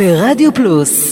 ברדיו 0.00 0.54
פלוס 0.54 1.09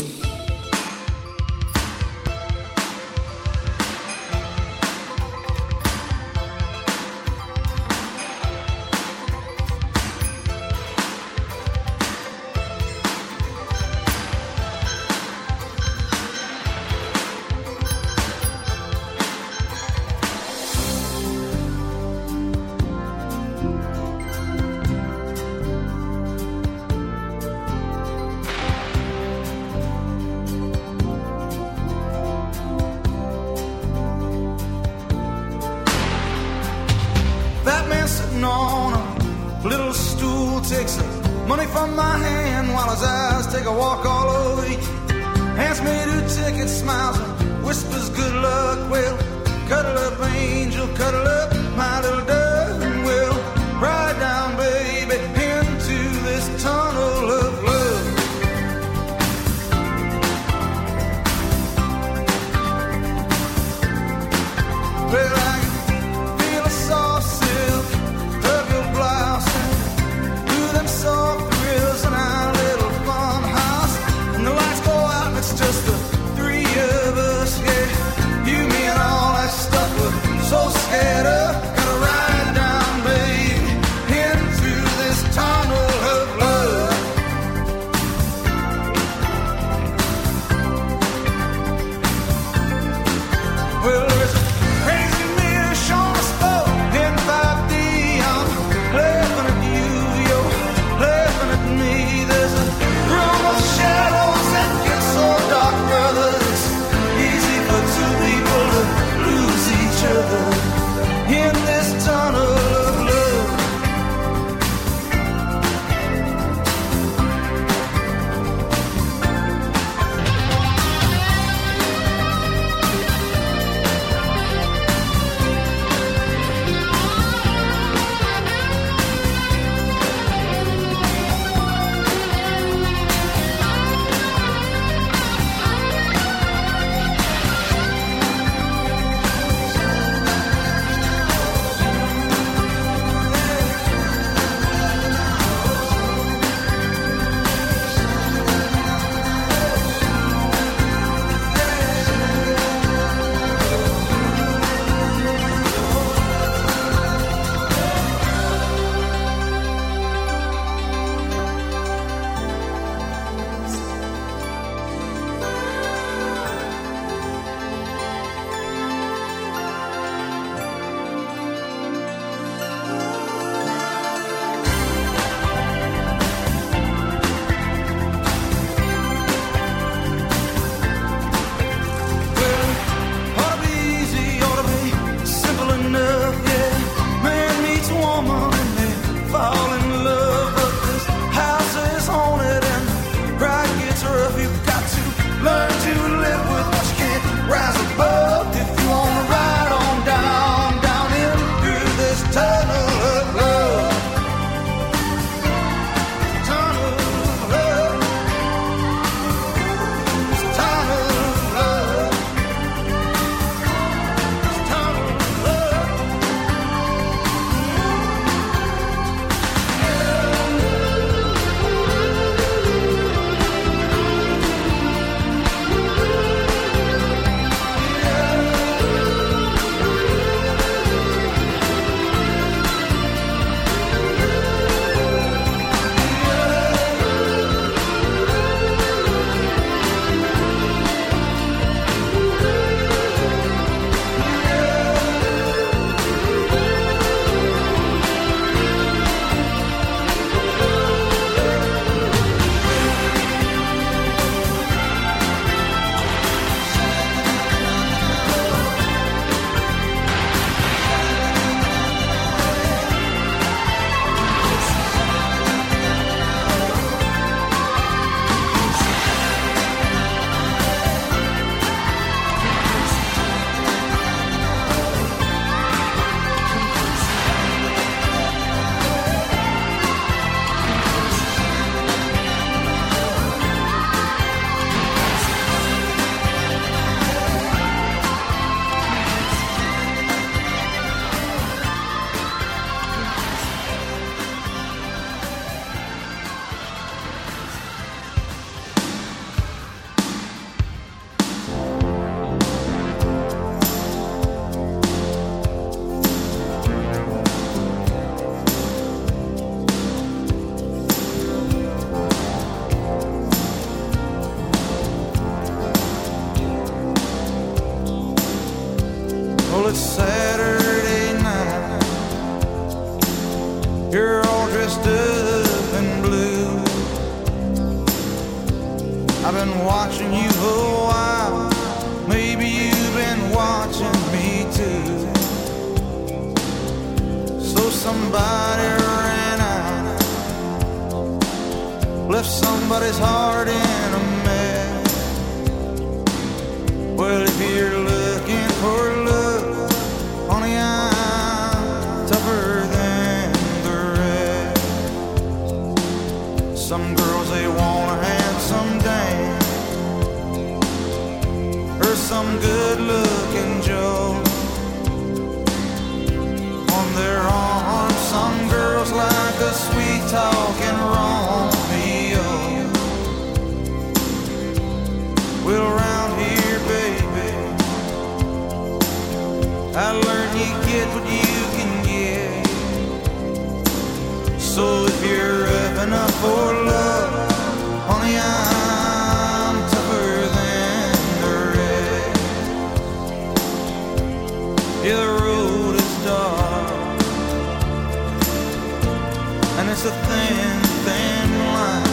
It's 399.82 399.88
a 399.88 399.92
thin, 399.92 400.62
thin 400.84 401.30
line, 401.54 401.84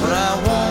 but 0.00 0.12
I 0.14 0.42
won't. 0.46 0.65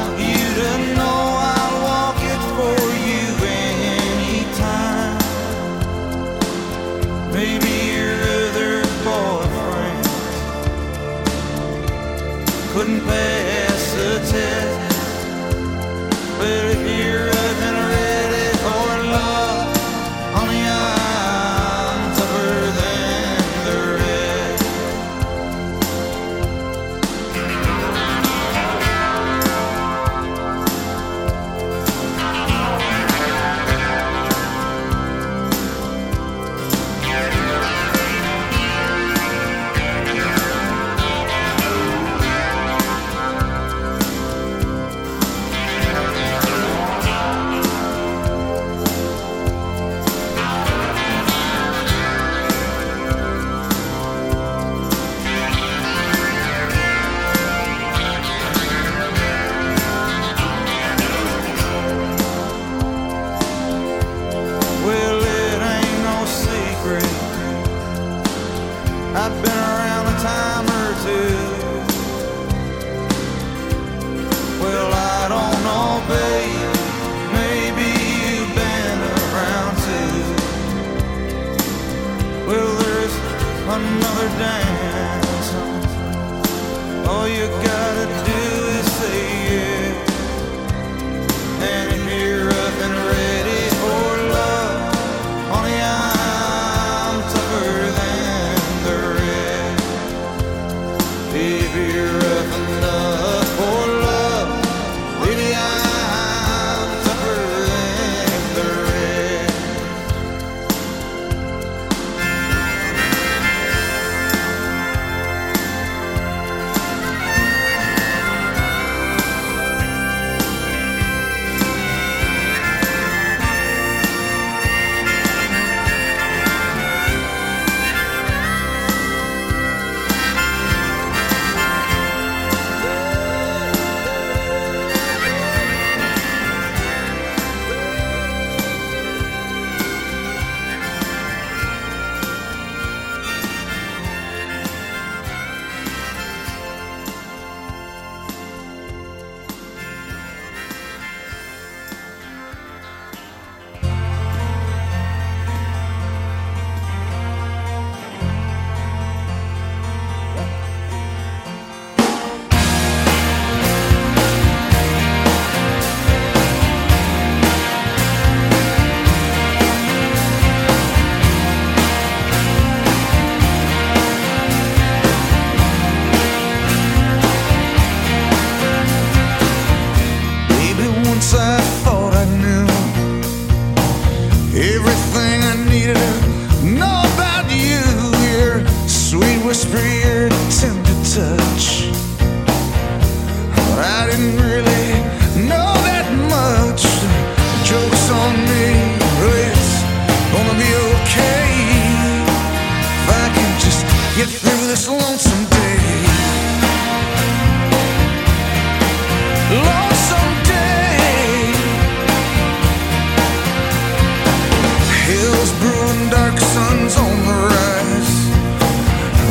Hills 215.15 215.51
brewing, 215.61 216.09
dark 216.09 216.37
suns 216.37 216.97
on 216.97 217.15
the 217.27 217.35
rise. 217.47 218.15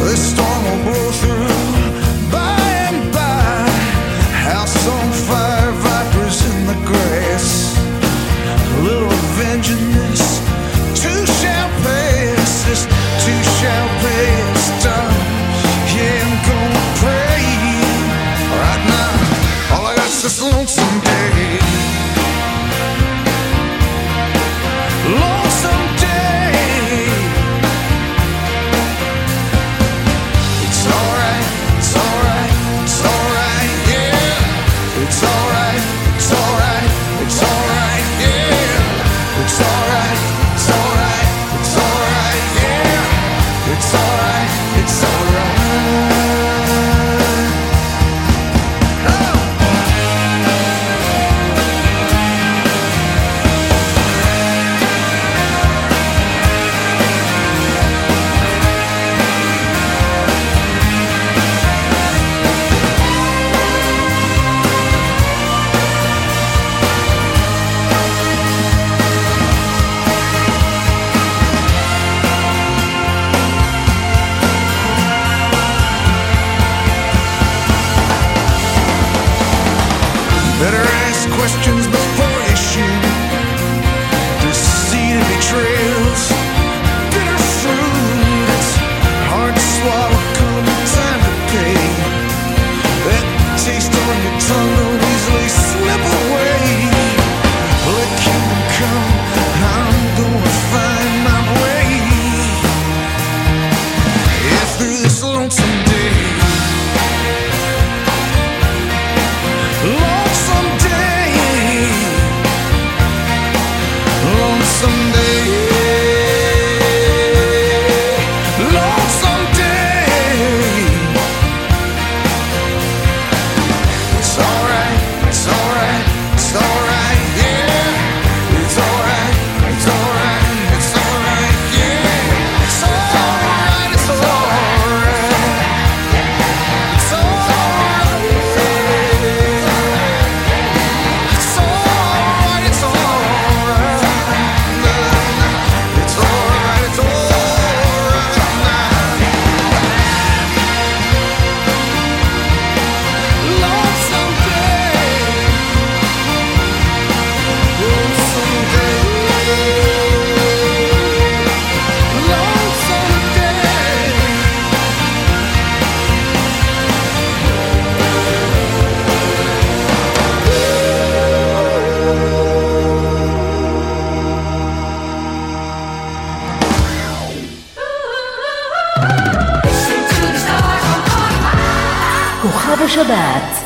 The 0.00 0.16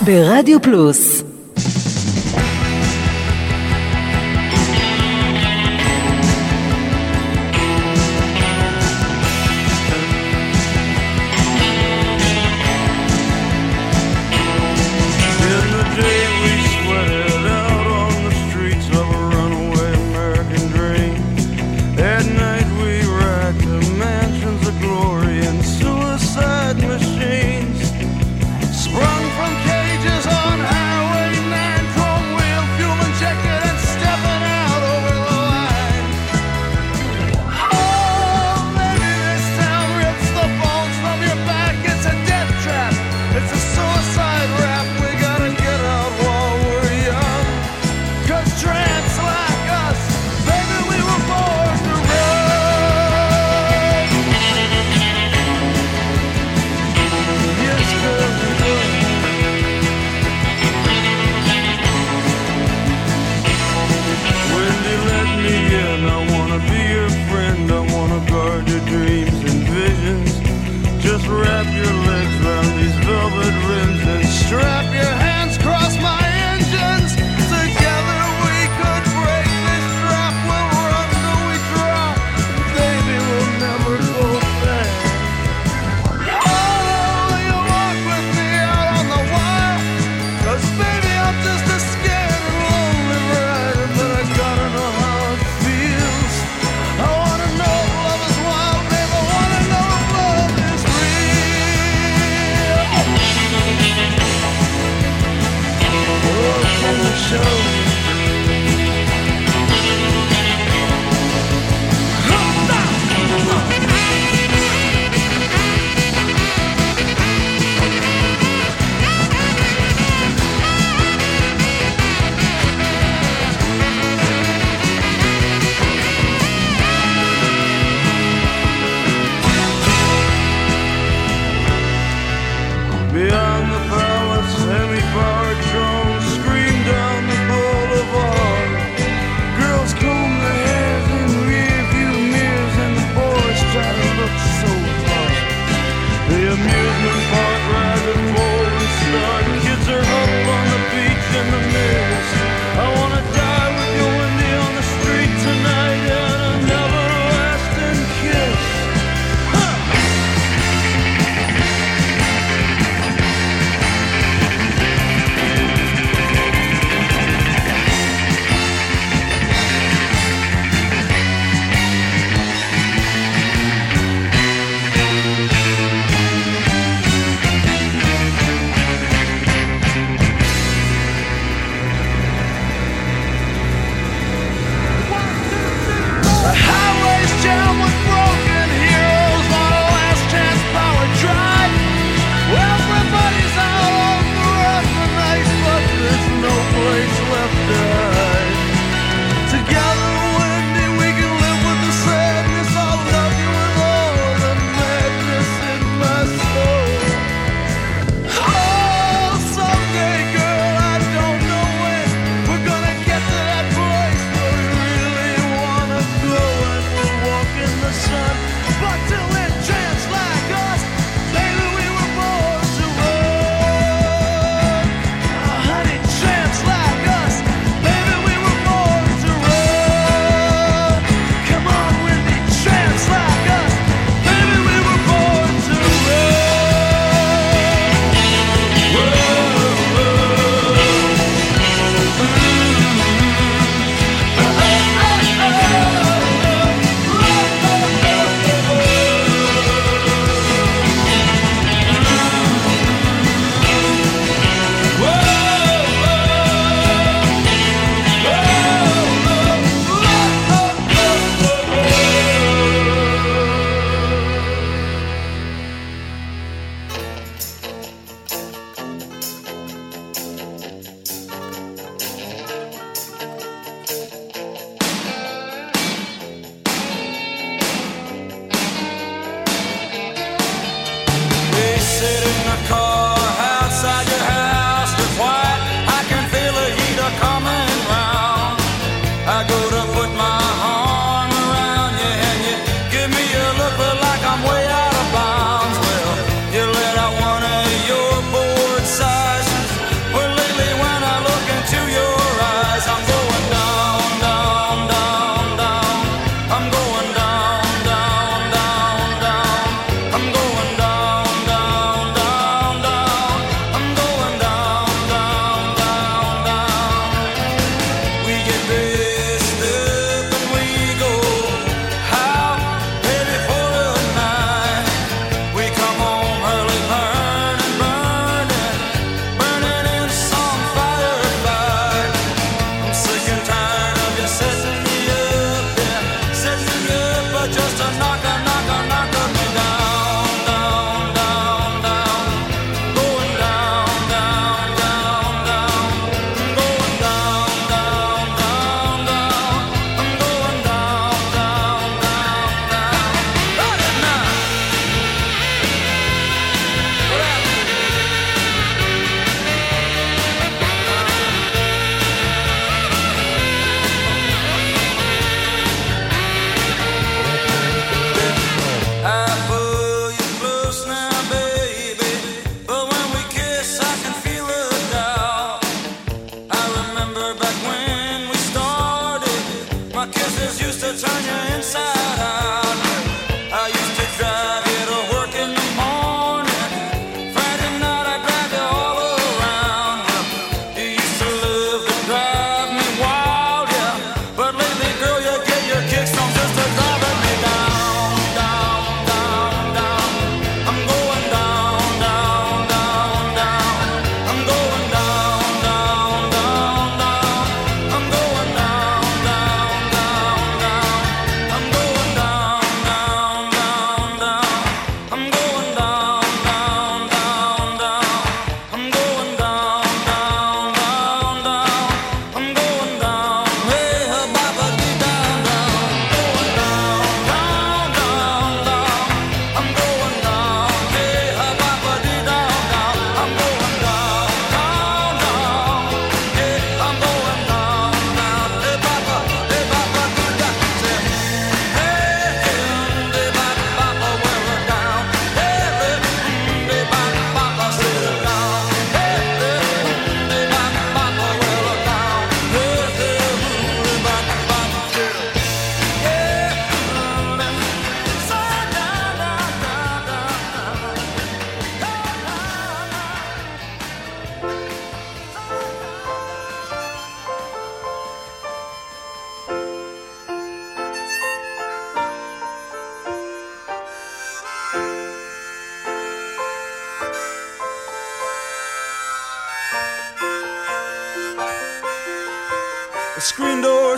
ברדיו 0.09 0.63
פלוס 0.63 1.23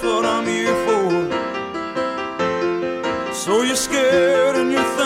that's 0.00 0.12
what 0.14 0.24
I'm 0.24 0.46
here 0.46 0.74
for. 0.86 1.10
So 3.34 3.62
you're 3.62 3.76
scared 3.76 4.56
and 4.56 4.72
you're. 4.72 4.99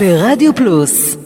ברדיו 0.00 0.54
פלוס 0.54 1.16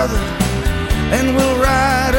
brother, 0.00 0.16
and 1.12 1.36
we'll 1.36 1.58
ride 1.58 2.14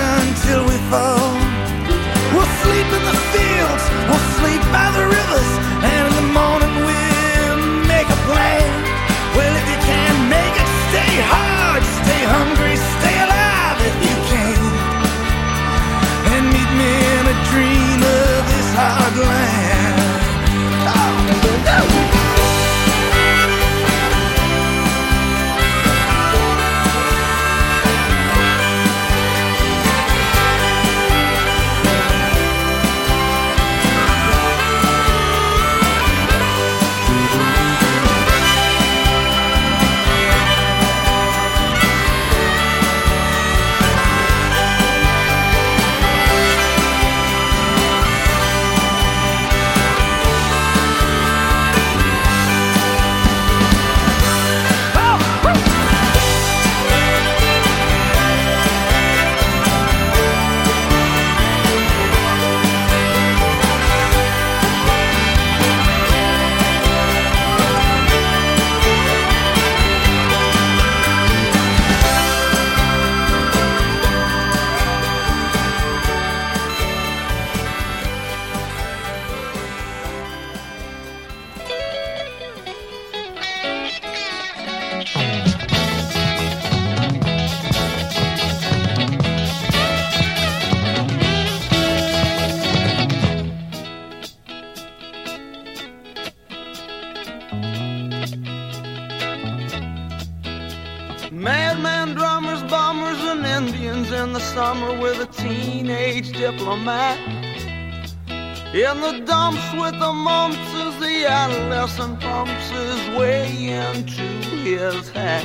adolescent 111.82 112.20
pumps 112.20 112.70
his 112.70 113.18
way 113.18 113.48
into 113.70 114.22
his 114.62 115.10
hat. 115.10 115.44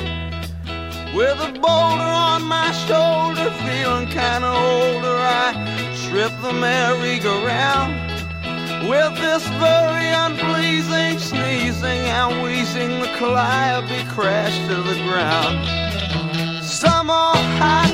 With 1.15 1.39
a 1.39 1.51
boulder 1.53 2.11
on 2.29 2.43
my 2.43 2.71
shoulder, 2.85 3.49
feeling 3.65 4.07
kinda 4.07 4.47
older, 4.47 5.17
I 5.17 5.47
trip 6.05 6.31
the 6.43 6.53
merry-go-round. 6.53 7.91
With 8.87 9.15
this 9.17 9.47
very 9.57 10.09
unpleasing 10.25 11.17
sneezing 11.17 12.01
and 12.19 12.43
wheezing, 12.43 12.99
the 12.99 13.09
calliope 13.17 14.03
crashed 14.13 14.63
to 14.69 14.75
the 14.75 14.97
ground. 15.07 15.57
Some 16.63 17.09
old 17.09 17.47
hot 17.57 17.89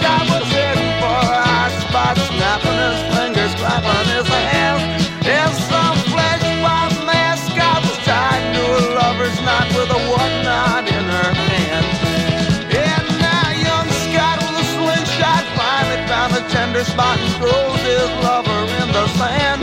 shot 0.00 0.24
was 0.32 0.48
heading 0.50 0.92
for 1.00 1.22
hot 1.46 1.70
spot, 1.86 2.16
snapping 2.18 2.78
his 2.86 3.00
fingers, 3.14 3.54
clapping 3.60 4.08
his 4.10 4.26
hands. 4.26 5.06
And 5.24 5.54
with 9.74 9.90
a 9.90 10.00
whatnot 10.10 10.84
in 10.86 11.04
her 11.04 11.30
hand. 11.34 11.86
And 12.70 13.06
now 13.18 13.48
young 13.50 13.88
Scott 14.04 14.38
with 14.44 14.62
a 14.62 14.66
slingshot 14.76 15.44
finally 15.56 16.00
found 16.06 16.32
a 16.36 16.42
tender 16.50 16.84
spot 16.84 17.18
and 17.18 17.32
throws 17.40 17.80
his 17.82 18.10
lover 18.22 18.62
in 18.82 18.88
the 18.92 19.06
sand. 19.18 19.62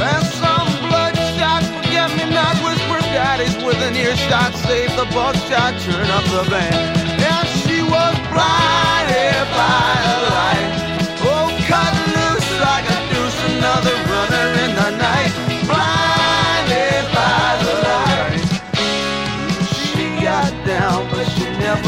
And 0.00 0.24
some 0.40 0.68
bloodshot 0.88 1.62
forget-me-not 1.76 2.56
whisper 2.64 3.00
daddies 3.12 3.56
with 3.62 3.80
an 3.82 3.94
earshot 3.96 4.54
save 4.66 4.90
the 4.96 5.06
buckshot, 5.12 5.78
turn 5.82 6.08
up 6.10 6.24
the 6.32 6.44
band. 6.48 6.80
And 7.20 7.46
she 7.62 7.82
was 7.82 8.14
blinded 8.32 9.44
by 9.52 9.92
the 10.08 10.18
light. 10.32 10.68
Oh, 11.28 11.46
cut 11.68 11.94
loose 12.16 12.50
like 12.64 12.86
a 12.88 12.98
deuce, 13.12 13.38
another 13.52 13.96
runner 14.08 14.48
in 14.64 14.70
the 14.80 14.90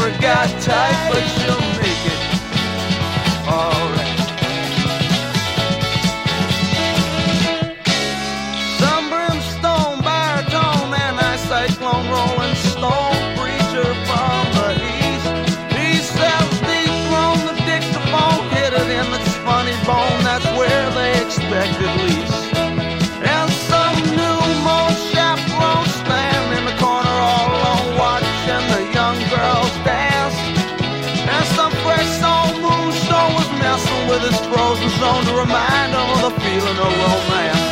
never 0.03 0.21
got 0.21 0.61
tight, 0.61 1.09
but 1.11 1.25
she'll 1.27 1.72
zone 35.03 35.25
to 35.25 35.33
remind 35.33 35.93
of 35.93 36.21
the 36.21 36.31
feeling 36.39 36.77
of 36.77 36.91
romance. 37.03 37.62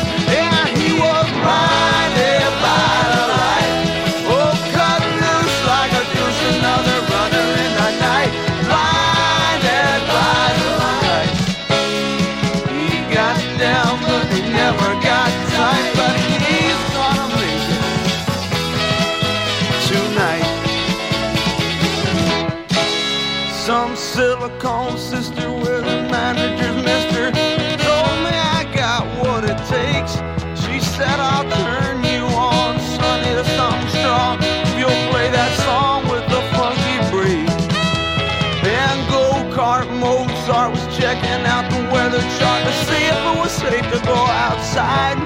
To 43.92 44.00
go 44.06 44.16
outside. 44.16 45.20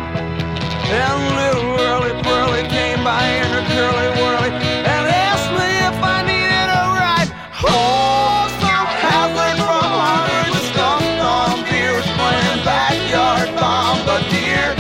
And 0.91 1.19
little 1.39 1.71
Whirly 1.79 2.13
Pearly 2.23 2.67
came 2.69 3.03
by 3.05 3.23
in 3.23 3.47
her 3.55 3.65
curly 3.71 4.11
whirly 4.19 4.51
and 4.51 5.03
asked 5.07 5.51
me 5.55 5.71
if 5.87 5.99
I 6.03 6.27
needed 6.27 6.69
a 6.75 6.83
ride. 6.99 7.31
Oh, 7.63 8.51
some 8.59 8.91
halfway 9.07 9.55
from 9.55 9.87
Harvard 9.87 10.51
was 10.51 10.69
dumped 10.75 11.21
on 11.23 11.63
beers 11.71 12.09
playing 12.19 12.61
backyard 12.67 13.55
bombardier. 13.55 14.75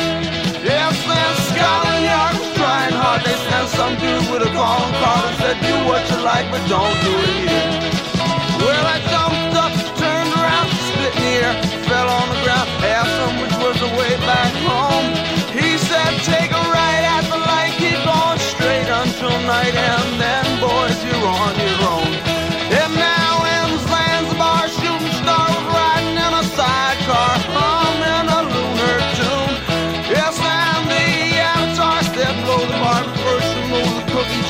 Yes, 0.66 0.98
and 1.06 1.36
Scotland 1.46 2.02
Yard 2.10 2.34
was 2.42 2.50
trying 2.58 2.94
hard. 2.94 3.22
They 3.22 3.38
sent 3.46 3.68
some 3.70 3.94
dude 4.02 4.26
with 4.34 4.48
a 4.48 4.50
calling 4.50 4.94
card 4.98 5.30
and 5.30 5.36
said, 5.38 5.56
do 5.62 5.74
what 5.86 6.02
you 6.10 6.18
like, 6.26 6.50
but 6.50 6.62
don't 6.66 6.95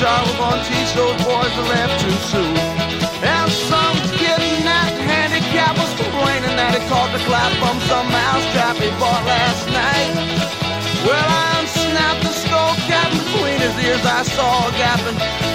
jar. 0.00 0.24
We're 0.26 0.38
gonna 0.38 0.64
teach 0.64 0.92
those 0.94 1.16
boys 1.24 1.52
to 1.56 1.62
laugh 1.72 1.92
too 2.00 2.16
soon. 2.32 2.56
And 3.24 3.50
some 3.50 3.96
kidnapped 4.20 5.00
handicap 5.00 5.76
was 5.76 5.92
complaining 5.96 6.54
that 6.56 6.76
he 6.76 6.82
caught 6.88 7.10
the 7.12 7.22
clap 7.24 7.52
from 7.62 7.76
some 7.88 8.06
mousetrap 8.12 8.76
he 8.76 8.90
bought 9.00 9.24
last 9.24 9.64
night. 9.72 10.12
Well, 11.06 11.28
I 11.28 11.60
unsnapped 11.60 12.22
the 12.22 12.34
skull 12.42 12.74
cap 12.88 13.08
between 13.10 13.58
his 13.60 13.74
ears. 13.84 14.04
I 14.04 14.22
saw 14.22 14.68
a 14.68 14.72
gap 14.72 15.00
and 15.08 15.45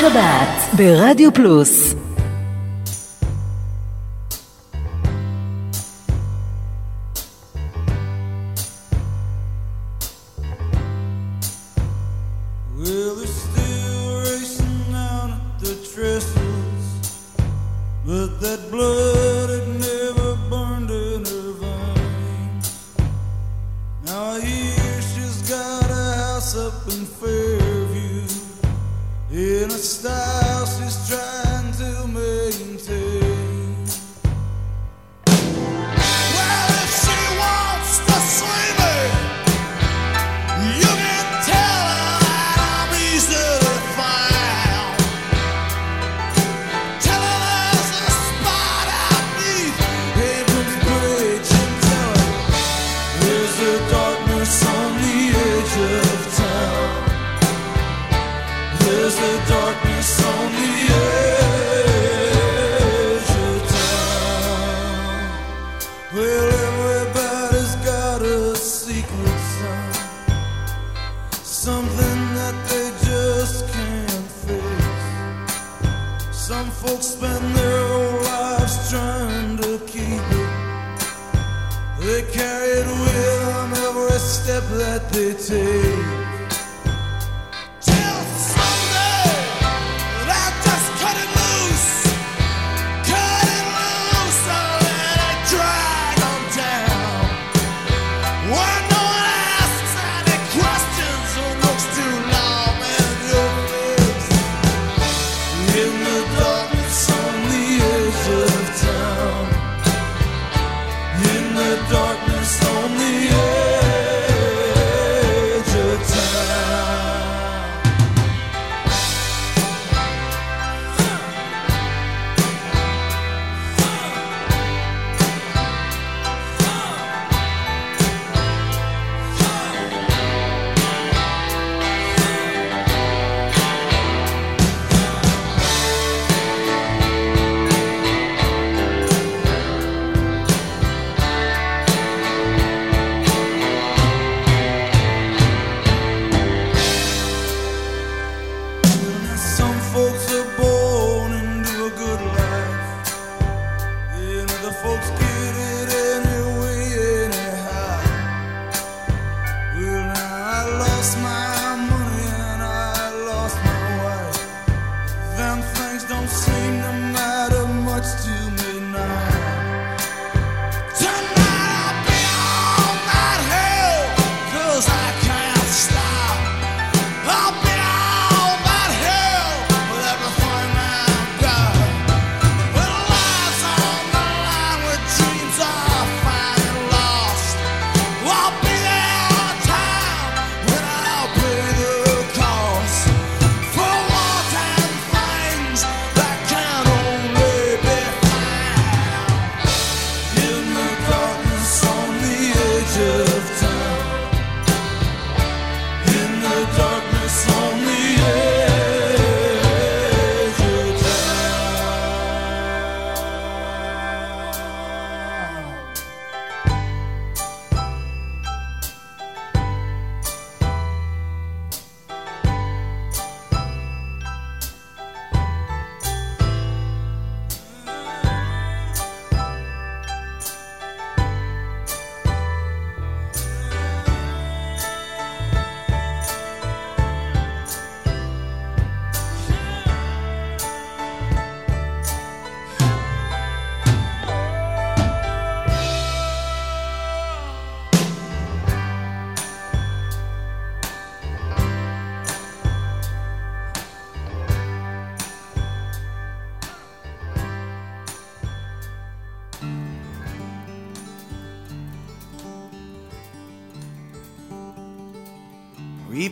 השבת 0.00 0.74
ברדיו 0.76 1.34
פלוס 1.34 1.94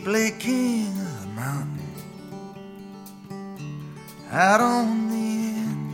Played 0.03 0.39
king 0.39 0.95
the 0.95 1.27
mountain 1.35 1.93
out 4.31 4.61
on 4.61 5.09
the 5.09 5.15
end. 5.15 5.91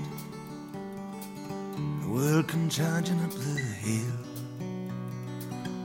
The 2.01 2.09
world 2.09 2.47
come 2.47 2.69
charging 2.69 3.19
up 3.25 3.31
the 3.31 3.59
hill, 3.59 4.19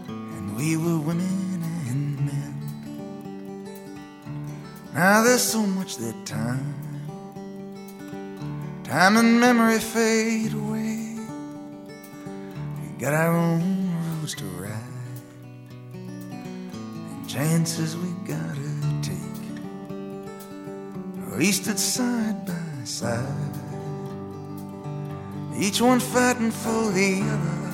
and 0.07 0.55
we 0.57 0.77
were 0.77 0.99
women 0.99 1.65
and 1.89 2.21
men. 2.21 2.55
Now 4.95 5.23
there's 5.25 5.43
so 5.43 5.63
much 5.67 5.97
that 5.97 6.25
time, 6.25 6.75
time 8.85 9.17
and 9.17 9.41
memory 9.41 9.81
fade 9.81 10.53
away. 10.53 11.17
We 12.81 12.89
got 13.01 13.13
our 13.15 13.35
own 13.35 13.70
chances 17.61 17.95
we 17.95 18.09
gotta 18.27 18.73
take. 19.03 19.19
We 21.37 21.53
stood 21.53 21.79
side 21.79 22.47
by 22.47 22.85
side, 22.85 23.55
each 25.59 25.83
one 25.83 26.01
fighting 26.01 26.51
for 26.51 26.91
the 26.91 27.21
other. 27.35 27.69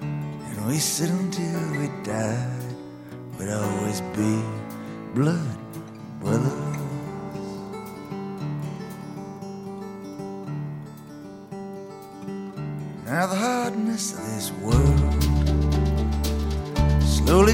And 0.00 0.66
we 0.66 0.78
said 0.78 1.10
until 1.10 1.60
we 1.78 1.88
died, 2.04 2.74
we'd 3.38 3.50
always 3.50 4.00
be 4.16 4.42
blood 5.14 5.61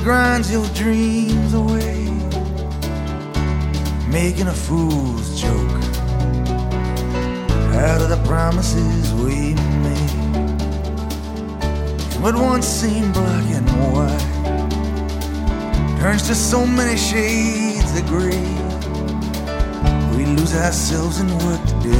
grinds 0.09 0.51
your 0.51 0.67
dreams 0.69 1.53
away, 1.53 2.09
making 4.11 4.47
a 4.47 4.55
fool's 4.55 5.39
joke 5.39 5.83
out 7.87 8.01
of 8.01 8.09
the 8.09 8.19
promises 8.25 9.13
we 9.13 9.53
made. 9.85 10.61
What 12.23 12.37
once 12.37 12.67
seemed 12.67 13.13
black 13.13 13.45
and 13.59 13.69
white 13.93 14.31
turns 16.01 16.23
to 16.29 16.35
so 16.35 16.65
many 16.65 16.97
shades 16.97 17.95
of 17.99 18.07
gray. 18.07 18.49
We 20.17 20.25
lose 20.25 20.55
ourselves 20.55 21.21
in 21.21 21.29
work 21.45 21.63
to 21.67 21.75
do 21.83 21.99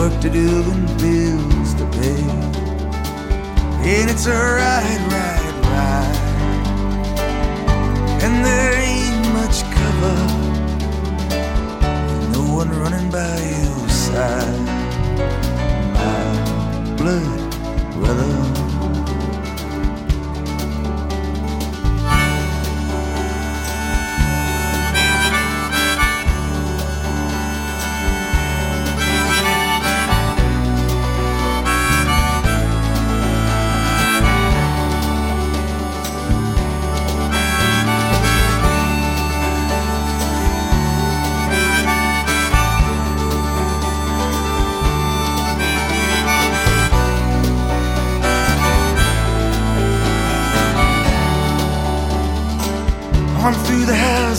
work 0.00 0.20
to 0.20 0.30
do 0.30 0.48
and 0.72 0.88
bills 0.98 1.74
to 1.74 1.86
pay. 1.98 2.24
And 3.86 4.10
it's 4.10 4.26
a 4.26 4.32
ride, 4.32 5.12
ride, 5.12 5.12
ride. 5.12 5.43
There 8.42 8.74
ain't 8.80 9.32
much 9.32 9.62
cover. 9.78 10.16
No 12.32 12.42
one 12.60 12.70
running 12.70 13.10
by 13.10 13.38
your 13.62 13.88
side. 13.88 14.60
My 15.94 16.96
blood 16.96 17.52
brother. 17.94 18.53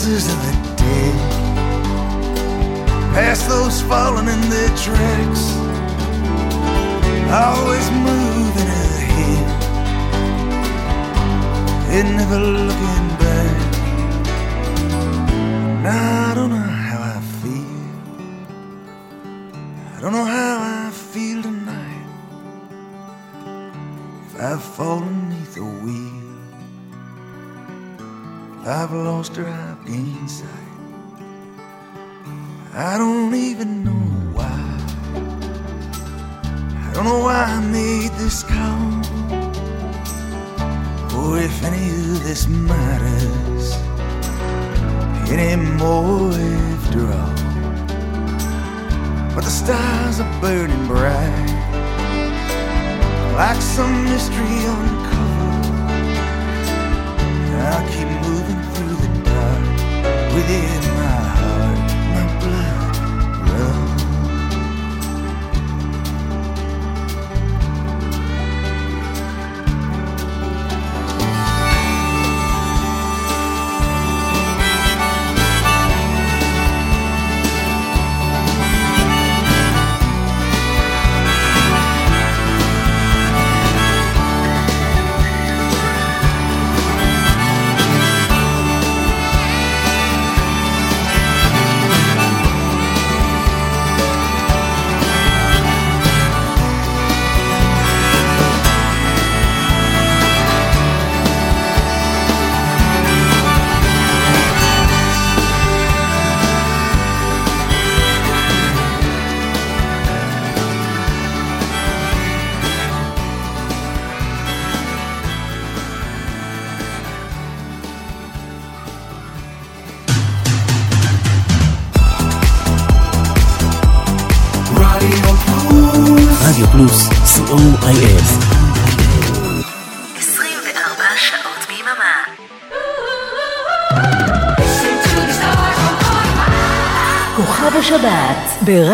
Houses 0.05 0.27
of 0.31 0.39
the 0.45 0.53
dead, 0.75 1.15
past 3.15 3.49
those 3.49 3.81
fallen 3.81 4.27
in 4.27 4.41
their 4.51 4.69
tracks, 4.77 5.43
always 7.31 7.89
moving 7.91 8.67
ahead, 8.67 9.47
and 11.89 12.17
never 12.17 12.39
looking 12.39 13.14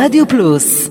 Rádio 0.01 0.25
Plus. 0.25 0.90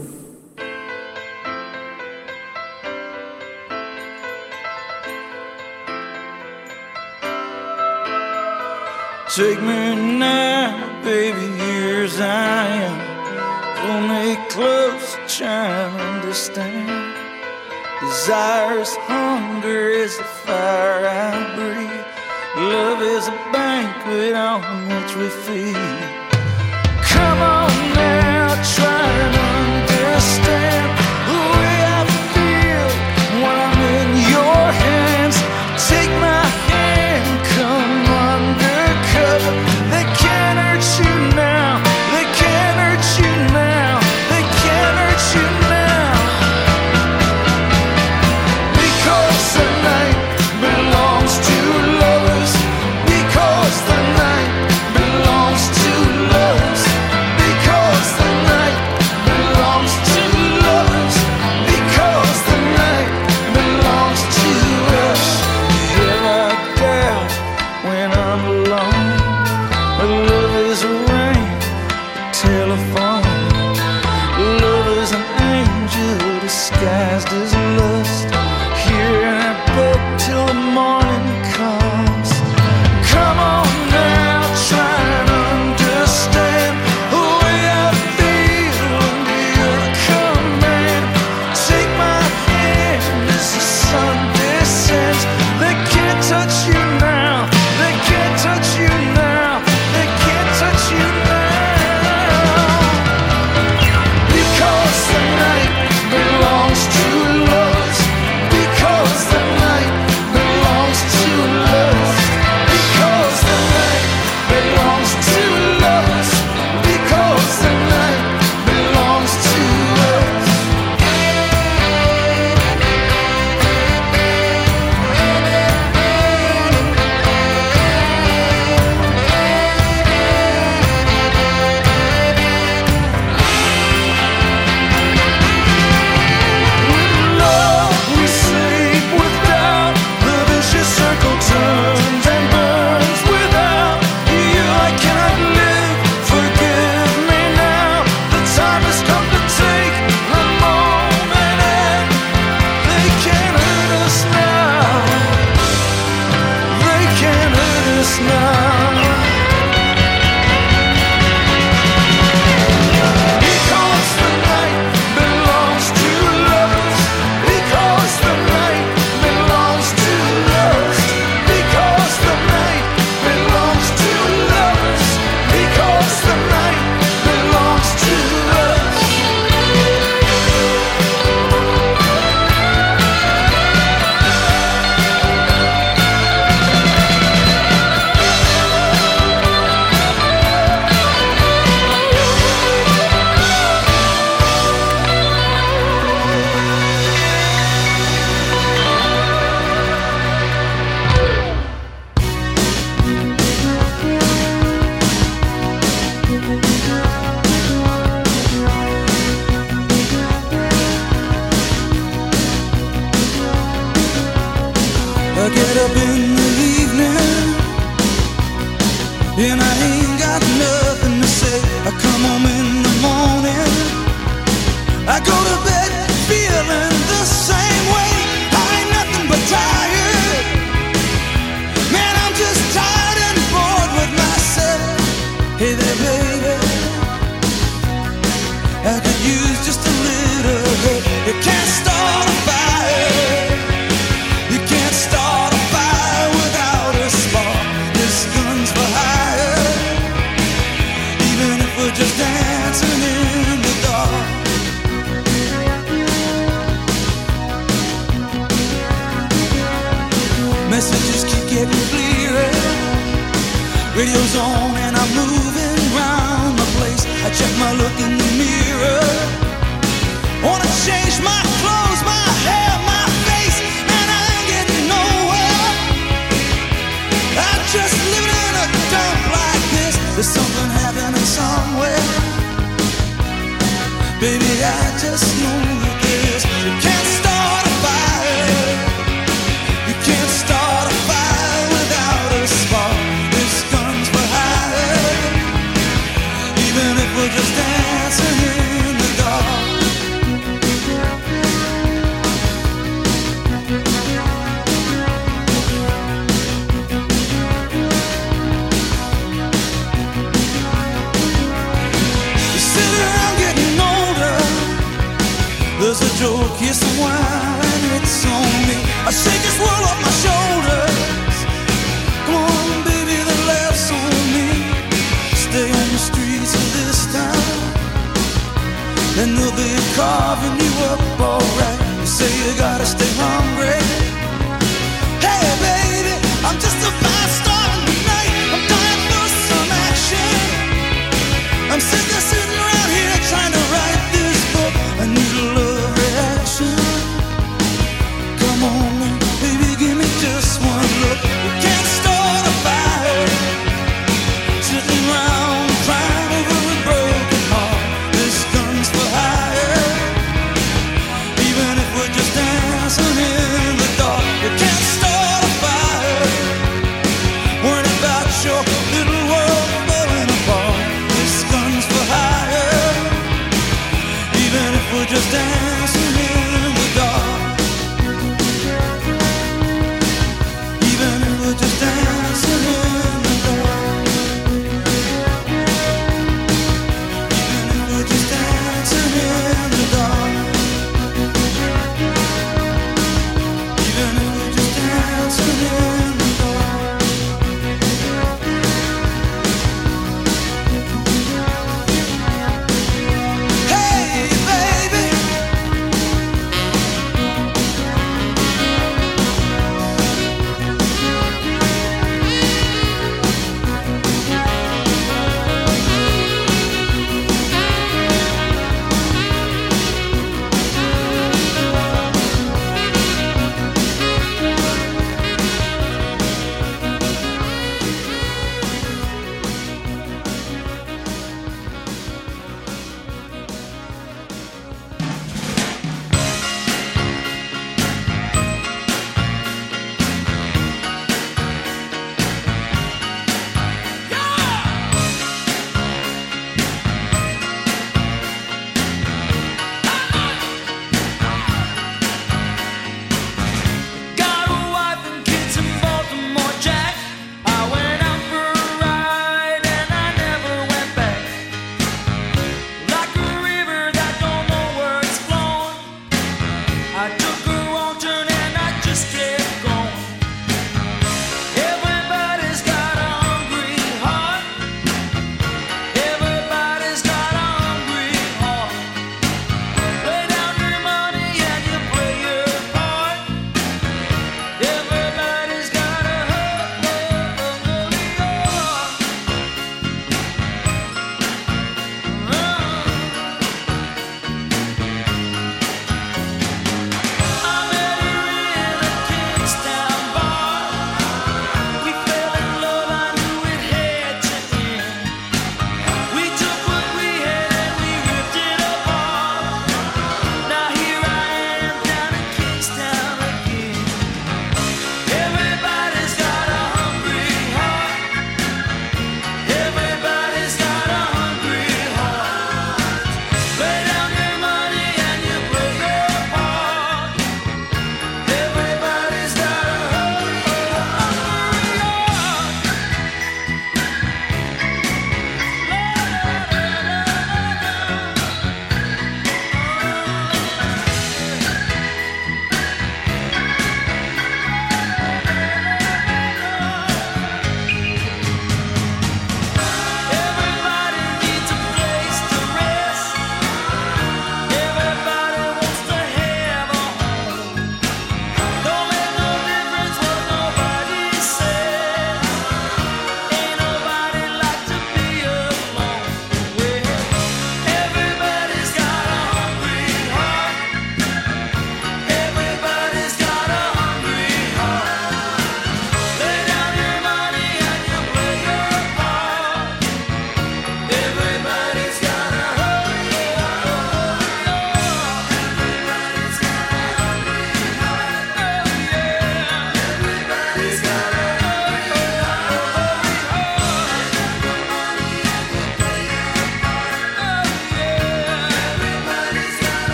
Just 375.11 375.33
dancing 375.33 376.10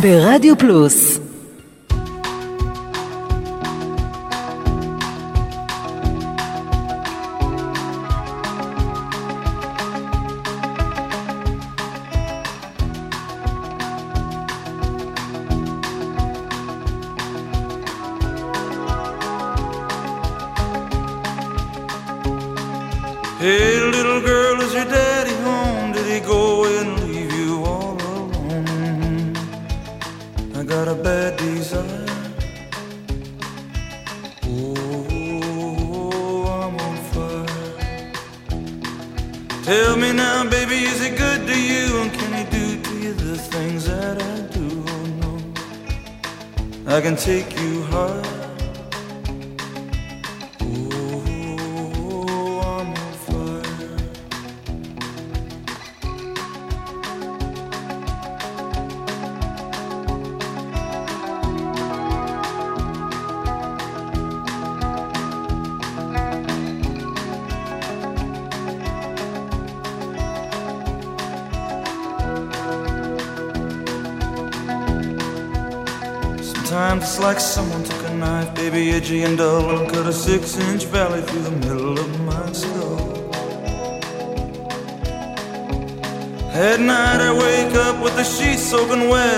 ברדיו 0.00 0.58
פלוס 0.58 1.17
six-inch 80.58 80.84
valley 80.86 81.20
through 81.22 81.42
the 81.42 81.50
middle 81.50 81.98
of 81.98 82.20
my 82.22 82.52
skull. 82.52 82.98
At 86.52 86.80
night 86.80 87.20
I 87.20 87.32
wake 87.32 87.74
up 87.76 88.02
with 88.02 88.16
the 88.16 88.24
sheets 88.24 88.62
soaking 88.62 89.08
wet. 89.08 89.37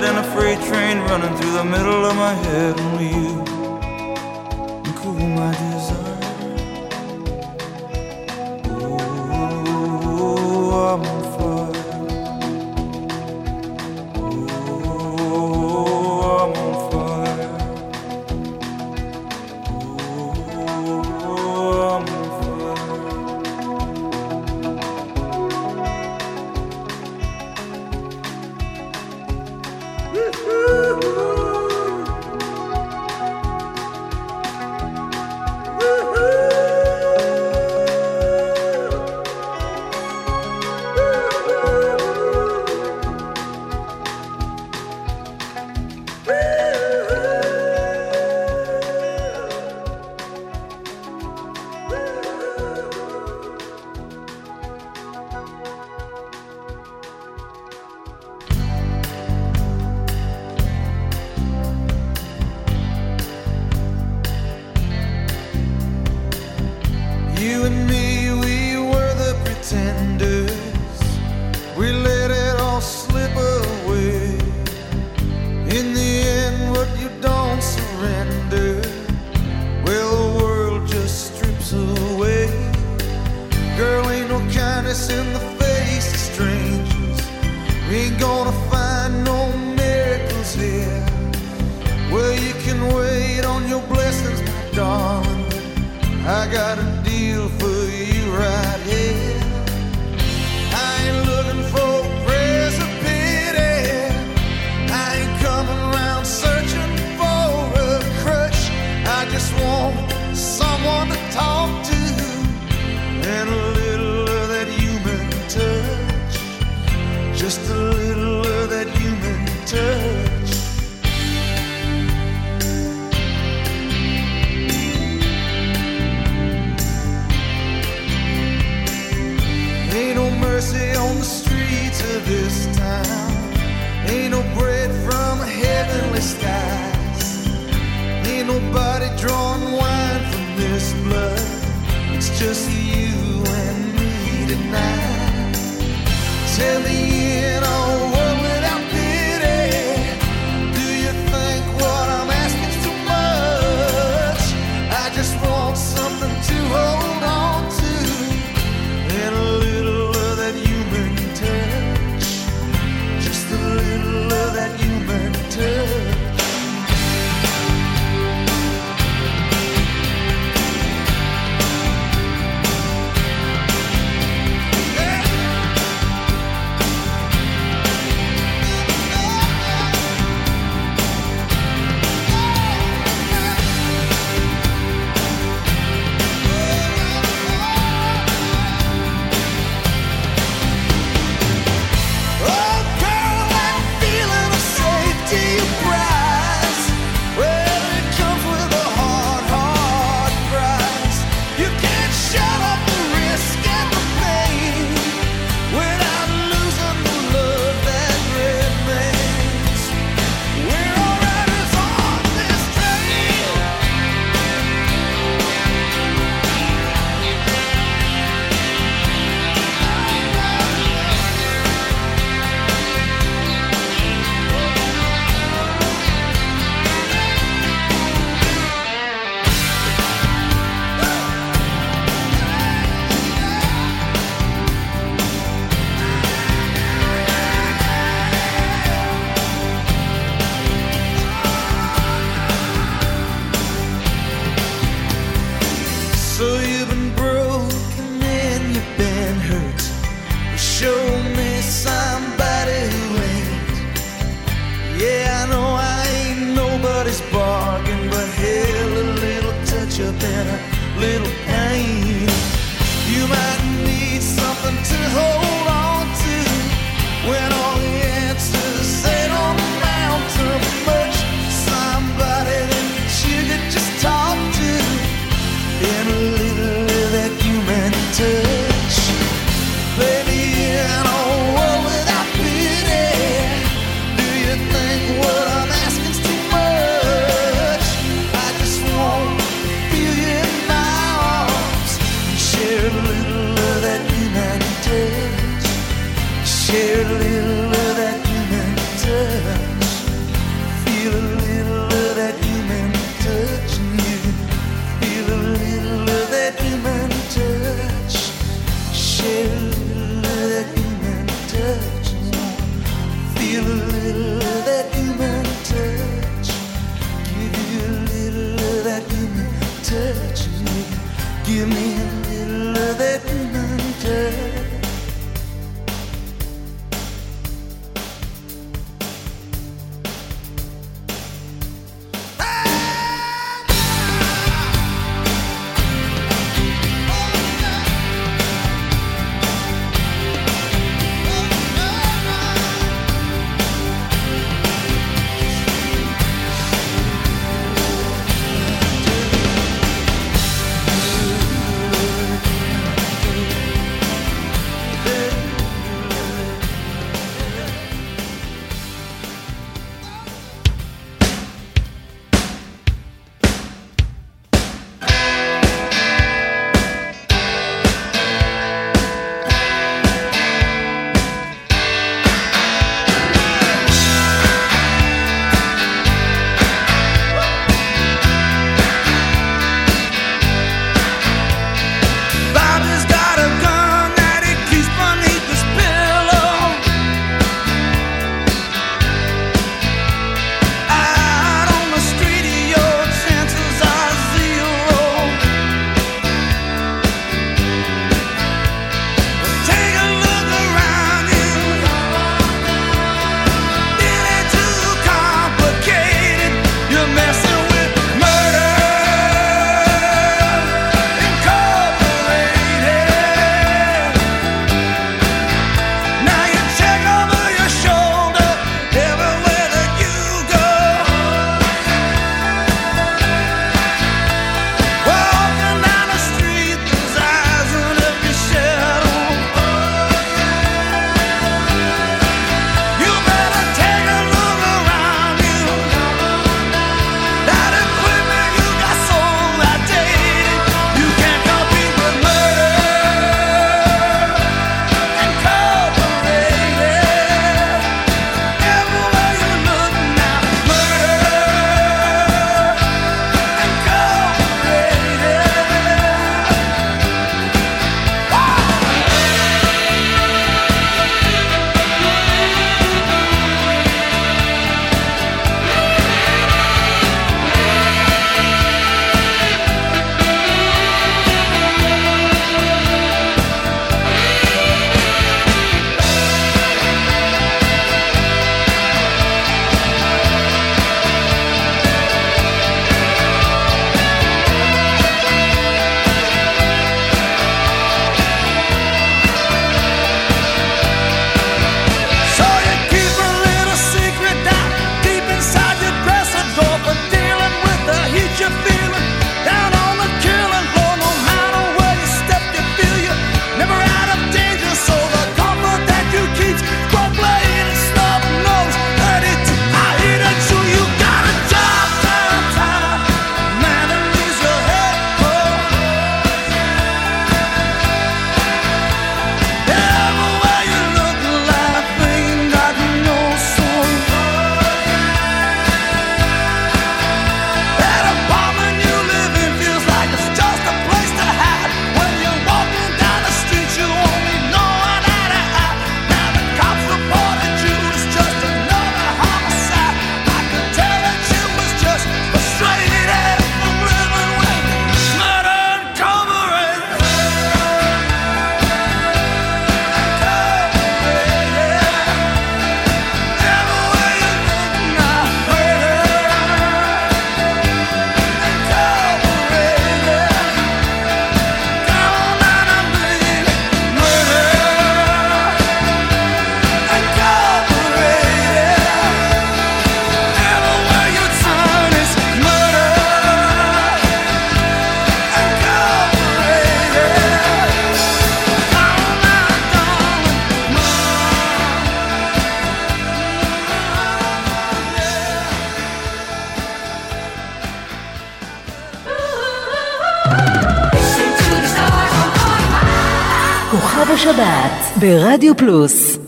ברדיו 595.00 595.56
פלוס 595.56 596.19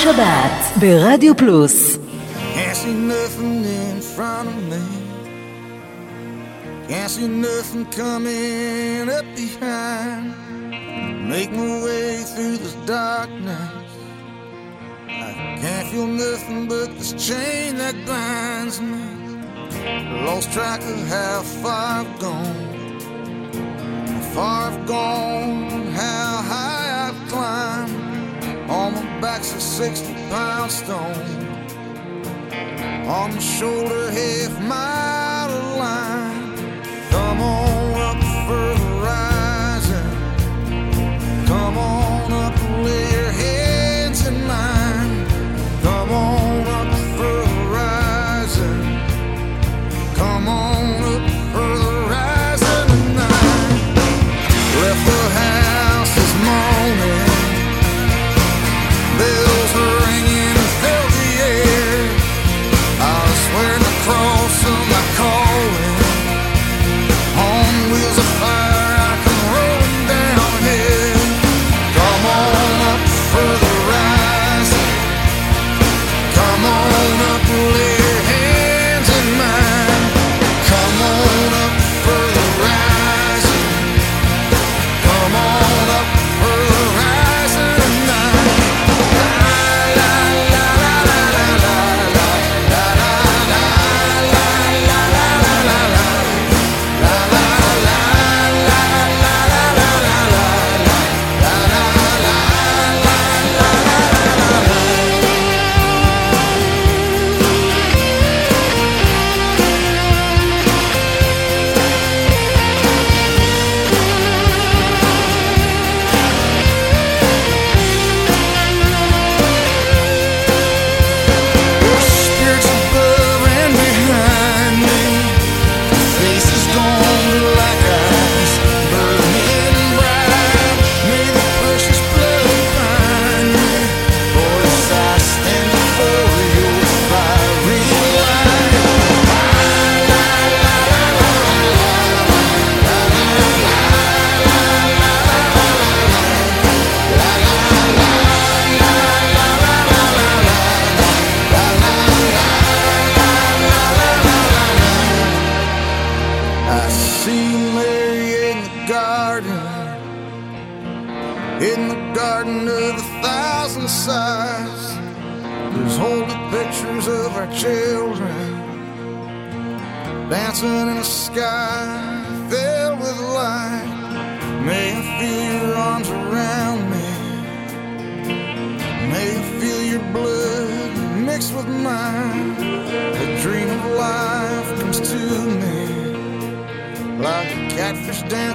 השבת 0.00 0.80
ברדיו 0.80 1.36
פלוס. 1.36 1.98
Can't 2.54 2.76
see 2.82 2.96
nothing 3.14 3.56
in 3.80 3.98
front 4.14 4.46
of 4.52 4.58
me. 4.70 4.84
Can't 6.88 7.10
see 7.16 7.28
nothing 7.46 7.84
coming 8.00 9.06
up 9.18 9.26
behind. 9.40 10.24
Make 11.32 11.50
my 11.60 11.72
way 11.86 12.08
through 12.32 12.56
this 12.64 12.76
darkness. 12.96 13.88
I 15.26 15.30
can't 15.62 15.86
feel 15.90 16.10
nothing 16.24 16.62
but 16.72 16.88
this 16.98 17.12
chain 17.26 17.68
that 17.82 17.96
binds 18.10 18.76
me. 18.90 19.06
Lost 20.26 20.46
track 20.54 20.80
of 20.92 20.98
how 21.14 21.36
far 21.60 21.86
I've 22.00 22.14
gone. 22.26 22.60
How 24.12 24.22
far 24.34 24.58
I've 24.68 24.80
gone, 24.96 25.82
how 26.02 26.30
high 26.52 26.88
I've 27.04 27.20
climbed. 27.32 27.99
On 28.70 28.94
my 28.94 29.20
back's 29.20 29.52
a 29.52 29.60
60 29.60 30.14
pound 30.30 30.70
stone. 30.70 31.48
On 33.08 33.34
my 33.34 33.40
shoulder, 33.40 34.12
half 34.12 34.62
mile 34.62 35.76
line. 35.76 36.19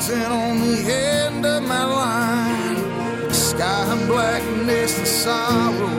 And 0.07 0.31
on 0.31 0.59
the 0.59 0.93
end 0.93 1.45
of 1.47 1.63
my 1.63 1.83
line. 1.83 3.33
Sky 3.33 3.91
and 3.91 4.07
blackness 4.07 4.99
and 4.99 5.07
sorrow. 5.07 5.94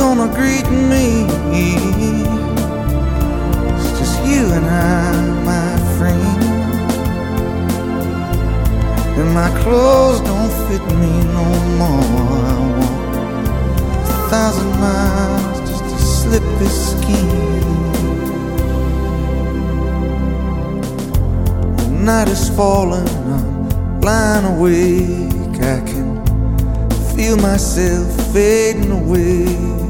Gonna 0.00 0.32
greet 0.34 0.66
me. 0.92 1.26
It's 3.76 3.90
just 3.98 4.16
you 4.24 4.46
and 4.56 4.64
I, 4.64 5.12
my 5.52 5.70
friend. 5.98 6.42
And 9.18 9.30
my 9.34 9.50
clothes 9.60 10.20
don't 10.22 10.52
fit 10.66 10.84
me 11.02 11.12
no 11.36 11.46
more. 11.80 12.40
I 12.48 12.60
walk 12.78 14.08
a 14.08 14.30
thousand 14.30 14.72
miles 14.80 15.58
just 15.68 15.84
to 15.84 15.96
slip 16.18 16.46
this 16.60 16.76
skin. 16.92 17.28
The 21.76 21.88
night 22.10 22.28
is 22.28 22.48
falling, 22.56 23.06
I'm 23.34 24.00
lying 24.00 24.46
awake. 24.54 25.60
I 25.60 25.78
can 25.90 26.08
feel 27.14 27.36
myself 27.36 28.08
fading 28.32 28.92
away. 28.92 29.89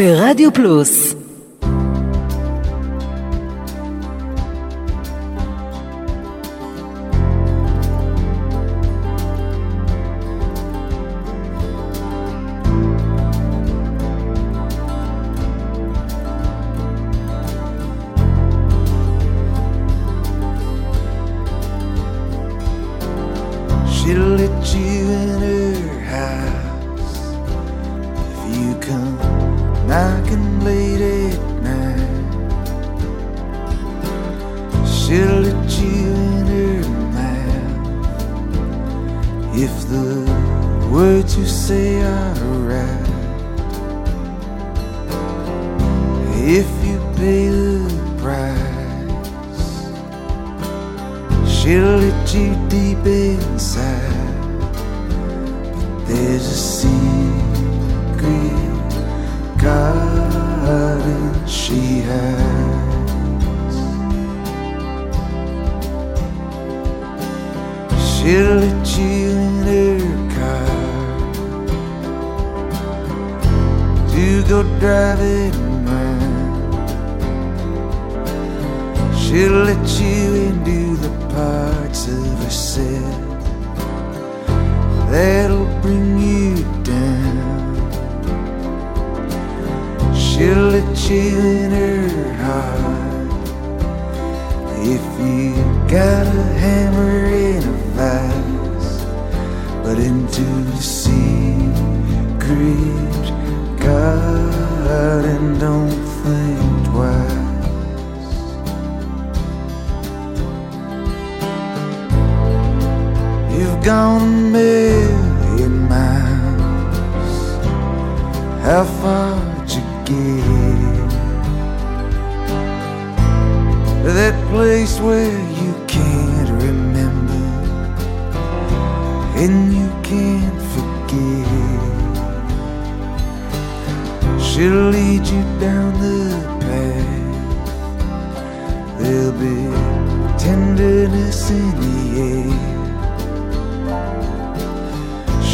ברדיו 0.00 0.52
פלוס 0.52 1.14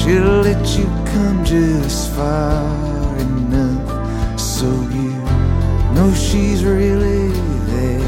She'll 0.08 0.40
let 0.42 0.66
you 0.78 0.86
come 1.12 1.44
just 1.44 2.12
far 2.12 3.18
enough 3.20 4.40
so 4.40 4.66
you 4.66 5.12
know 5.94 6.14
she's 6.14 6.64
really 6.64 7.28
there. 7.68 8.00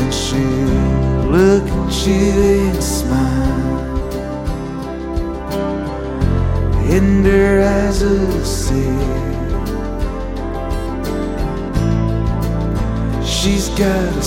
And 0.00 0.12
she'll 0.12 1.30
look 1.30 1.64
at 1.64 2.06
you 2.06 2.68
and 2.68 2.84
smile. 2.84 3.66
And 6.94 7.24
her 7.24 7.62
eyes 7.62 8.02
will 8.04 8.44
say, 8.44 8.92
She's 13.24 13.68
got 13.70 14.14
a 14.14 14.22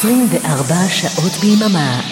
24 0.00 0.88
שעות 0.88 1.32
ביממה. 1.40 2.09